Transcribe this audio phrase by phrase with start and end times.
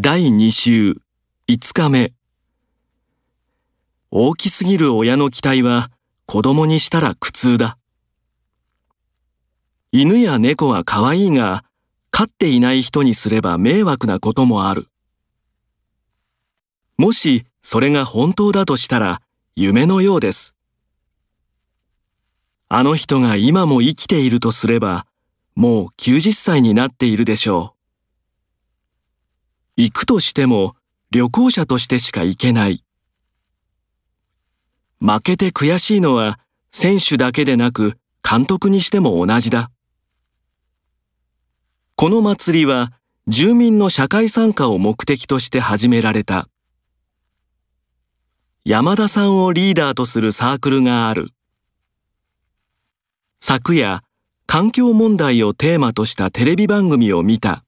[0.00, 1.00] 第2週
[1.48, 2.12] 5日目
[4.12, 5.90] 大きすぎる親の期待は
[6.24, 7.78] 子供にしたら苦痛だ。
[9.90, 11.64] 犬や猫は可愛いが、
[12.12, 14.86] 飼っていない人にすれば迷惑なこともある。
[16.96, 19.20] もしそれが本当だとしたら
[19.56, 20.54] 夢のようです。
[22.68, 25.08] あの人が今も生きているとすれば、
[25.56, 27.77] もう90歳になっているでしょう。
[29.80, 30.74] 行くとしても
[31.12, 32.82] 旅行者としてしか行けない。
[35.00, 36.40] 負けて悔しいのは
[36.72, 37.96] 選手だけでなく
[38.28, 39.70] 監督にしても同じだ。
[41.94, 42.92] この祭りは
[43.28, 46.48] 住民の社会参加を目的として始められた。
[48.64, 51.30] 山田さんをリーダーとするサークルがある。
[53.38, 54.02] 昨夜、
[54.48, 57.64] 環境問題をテーマとしたテレビ番組を見た。